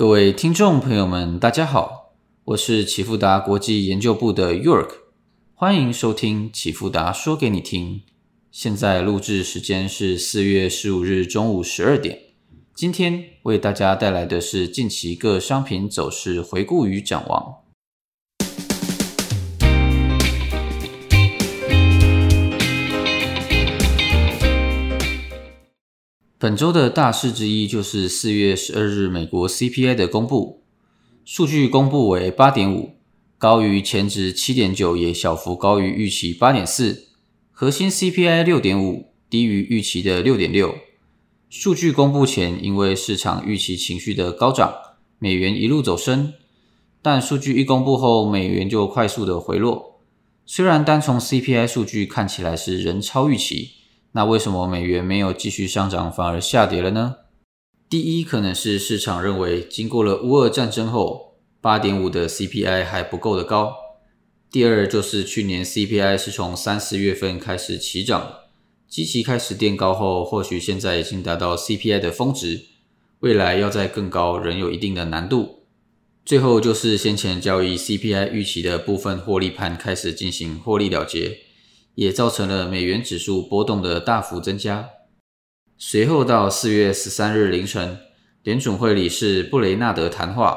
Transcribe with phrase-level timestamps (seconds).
[0.00, 2.14] 各位听众朋友们，大家好，
[2.44, 4.88] 我是启富达国际研究部的 York，
[5.54, 8.00] 欢迎收听启富达说给你听。
[8.50, 12.18] 现在录制时间是四月十五日中午十二点。
[12.74, 17.56] 今天为大家带来的是近期各商品走势回顾与展望。
[26.40, 30.62] 本周的大事之一就是四月十二日美国 CPI 的公布，
[31.22, 32.94] 数据公布为八点五，
[33.36, 37.08] 高于前值七点九，也小幅高于预期八点四。
[37.50, 40.74] 核心 CPI 六点五，低于预期的六点六。
[41.50, 44.72] 数据公布前，因为市场预期情绪的高涨，
[45.18, 46.32] 美元一路走升，
[47.02, 50.00] 但数据一公布后，美元就快速的回落。
[50.46, 53.72] 虽然单从 CPI 数据看起来是人超预期。
[54.12, 57.16] 那为什么美元没有继续上涨，反而下跌了呢？
[57.88, 63.74] 第一，可能是市场认为经过了乌俄战争后，八点五的 CPI 还不够的高。
[64.50, 68.34] 第二，就是去年 CPI 是从三四月份开始起涨，
[68.88, 72.62] 基期开始垫高后，或许现在已经达到 CPI 的峰值，
[73.20, 75.60] 未来要再更高仍有一定的难度。
[76.24, 81.38] 最后，就是先前交易 CPI 预期的部分获利盘开始进行获利了结。
[82.00, 84.88] 也造成了美元指数波动的大幅增加。
[85.76, 87.98] 随后到四月十三日凌晨，
[88.42, 90.56] 联准会理事布雷纳德谈话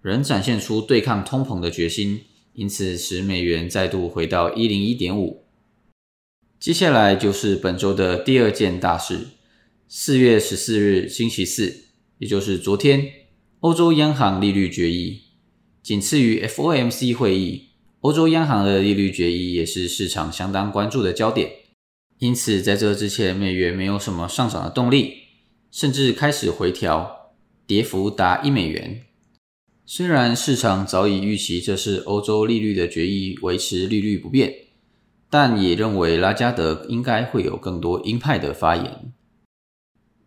[0.00, 2.20] 仍展现出对抗通膨的决心，
[2.52, 5.44] 因此使美元再度回到一零一点五。
[6.60, 9.26] 接下来就是本周的第二件大事：
[9.88, 11.86] 四月十四日星期四，
[12.18, 13.10] 也就是昨天，
[13.58, 15.22] 欧洲央行利率决议，
[15.82, 17.70] 仅次于 FOMC 会议。
[18.04, 21.50] 欧洲央行的利率决议也是市场相当关注的焦点，
[22.18, 25.14] 因此在这之前，美元没有什么上涨的动力，
[25.70, 27.32] 甚至开始回调，
[27.66, 29.00] 跌幅达一美元。
[29.86, 34.52] 虽然市场早已预期这是欧洲利率的决议维持利率不变，
[35.30, 39.14] 但也认为拉加德应该会有更多鹰派的发言。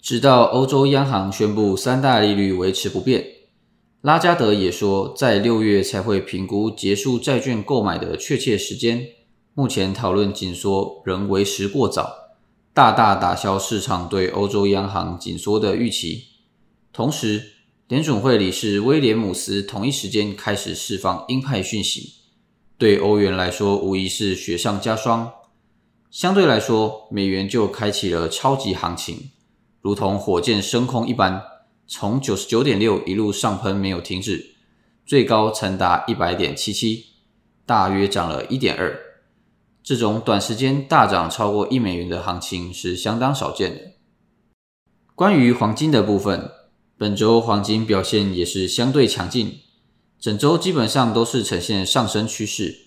[0.00, 3.24] 直到欧洲央行宣布三大利率维持不变。
[4.04, 9.02] 拉加德也说，在六月才会评估结束债券购买的确切时间。
[9.54, 12.12] 目前讨论紧缩仍为时过早，
[12.74, 16.24] 大大打消市场对欧洲央行紧缩的预期。
[16.92, 17.52] 同时，
[17.88, 22.12] 联准会理事威廉姆斯同一时间开始释放鹰派讯息，
[22.76, 25.32] 对欧元来说无疑是雪上加霜。
[26.10, 29.30] 相对来说，美元就开启了超级行情，
[29.80, 31.53] 如同火箭升空一般。
[31.86, 34.54] 从九十九点六一路上喷没有停止，
[35.04, 37.04] 最高曾达一百点七七，
[37.66, 38.98] 大约涨了一点二。
[39.82, 43.80] 这种短时间大涨超过一美元的行情是相当少见的。
[45.14, 46.50] 关于黄金的部分，
[46.96, 49.58] 本周黄金表现也是相对强劲，
[50.18, 52.86] 整周基本上都是呈现上升趋势。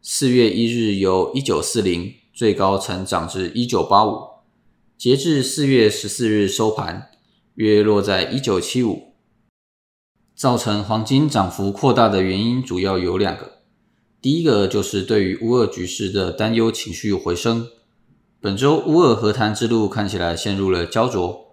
[0.00, 4.22] 四月一日由一九四零最高曾涨至一九八五，
[4.96, 7.10] 截至四月十四日收盘。
[7.58, 9.14] 约落在一九七五，
[10.36, 13.54] 造成黄金涨幅扩大的原因主要有两个。
[14.22, 17.66] 第一个就是对于乌俄局势的担忧情绪回升，
[18.40, 21.48] 本周乌俄和谈之路看起来陷入了焦灼。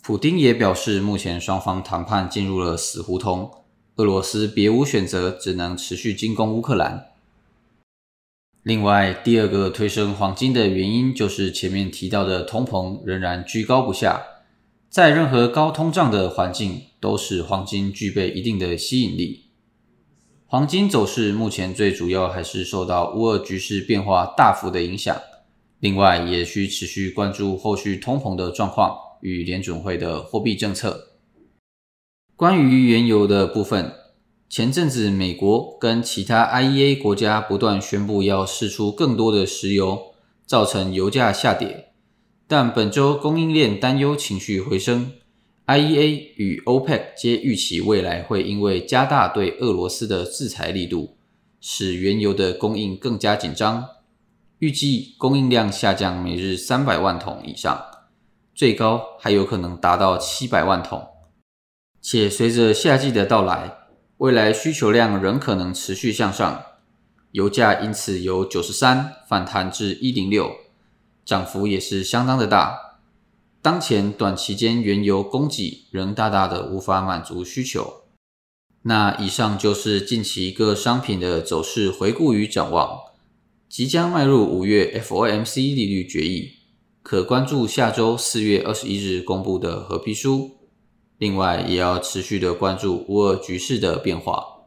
[0.00, 3.50] 普丁也表示，目前双方谈判进入了死胡同，
[3.96, 7.08] 俄罗斯别无选择，只能持续进攻乌克兰。
[8.62, 14.22] 另外，第二个推升黄金的原因就是前面提到的通膨仍然居高不下。
[14.90, 19.44] 在任何高通胀的环境，都使黄金具备一定的吸引力。
[20.46, 25.16] 黄金走势目前最主要还是受到乌俄局势变化大幅的影响，
[25.78, 31.12] 另外也需持续关注后续通膨的状况与联准会的货币政策。
[32.34, 33.92] 关于原油的部分，
[34.48, 40.14] 前阵子美国跟其他 IEA 国家不断宣布要释出更多的石油，
[40.44, 41.89] 造成油价下跌。
[42.50, 45.12] 但本周供应链担忧情绪回升
[45.68, 51.16] ，IEA 与 OPEC 皆预期未来会因为加大对俄罗斯的制裁力度，
[51.60, 53.86] 使原油的供应更加紧张。
[54.58, 57.80] 预计供应量下降每日三百万桶以上，
[58.52, 61.06] 最高还有可能达到七百万桶。
[62.02, 63.72] 且随着夏季的到来，
[64.16, 66.60] 未来需求量仍可能持续向上，
[67.30, 70.50] 油价因此由九十三反弹至一零六。
[71.30, 72.98] 涨幅也是相当的大。
[73.62, 78.02] 当前短期间原油供给仍大大的无法满足需求。
[78.82, 82.98] 那以上就是近期各商品的走势回顾与展望。
[83.68, 86.54] 即将迈入五月 FOMC 利率决议，
[87.00, 90.56] 可关注下周四月二十一日公布的合批书。
[91.18, 94.66] 另外，也要持续的关注乌俄局势的变化。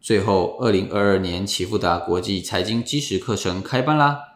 [0.00, 4.33] 最后，二零二二年启富达国际财经基石课程开班啦！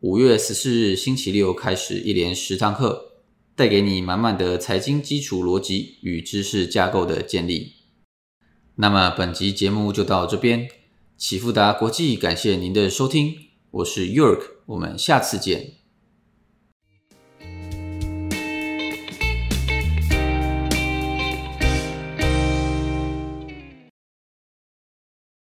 [0.00, 3.14] 五月十四日星期六开始，一连十堂课，
[3.56, 7.72] 带给你满满的财经基础逻辑与知识架构的建立。
[8.76, 10.68] 那么，本集节目就到这边。
[11.16, 13.34] 启富达国际感谢您的收听，
[13.72, 15.77] 我是 York，我们下次见。